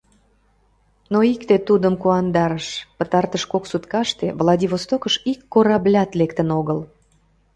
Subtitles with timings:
[1.11, 2.67] Но икте тудым куандарыш:
[2.97, 6.79] пытартыш кок суткаште Владивостокыш ик кораблят лектын огыл.